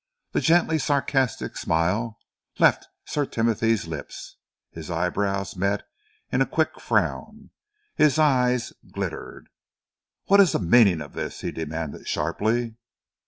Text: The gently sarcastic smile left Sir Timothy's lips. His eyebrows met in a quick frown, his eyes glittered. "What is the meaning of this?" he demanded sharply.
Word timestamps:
The 0.31 0.41
gently 0.41 0.79
sarcastic 0.79 1.55
smile 1.55 2.17
left 2.57 2.87
Sir 3.05 3.23
Timothy's 3.27 3.85
lips. 3.85 4.37
His 4.71 4.89
eyebrows 4.89 5.55
met 5.55 5.83
in 6.31 6.41
a 6.41 6.47
quick 6.47 6.79
frown, 6.79 7.51
his 7.95 8.17
eyes 8.17 8.73
glittered. 8.91 9.49
"What 10.25 10.39
is 10.39 10.53
the 10.53 10.59
meaning 10.59 11.01
of 11.01 11.13
this?" 11.13 11.41
he 11.41 11.51
demanded 11.51 12.07
sharply. 12.07 12.77